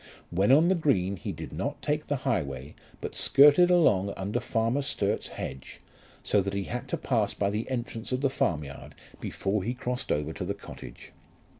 When 0.31 0.51
on 0.51 0.67
the 0.67 0.73
green 0.73 1.15
he 1.15 1.31
did 1.31 1.53
not 1.53 1.79
take 1.83 2.07
the 2.07 2.15
highway, 2.25 2.73
but 3.01 3.15
skirted 3.15 3.69
along 3.69 4.15
under 4.17 4.39
Farmer 4.39 4.81
Sturt's 4.81 5.27
hedge, 5.27 5.79
so 6.23 6.41
that 6.41 6.55
he 6.55 6.63
had 6.63 6.87
to 6.87 6.97
pass 6.97 7.35
by 7.35 7.51
the 7.51 7.69
entrance 7.69 8.11
of 8.11 8.21
the 8.21 8.29
farmyard 8.31 8.95
before 9.19 9.61
he 9.61 9.75
crossed 9.75 10.11
over 10.11 10.33
to 10.33 10.43
the 10.43 10.55
cottage. 10.55 11.11